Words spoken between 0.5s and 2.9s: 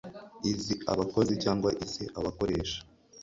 iz abakozi cyangwa iz abakoresha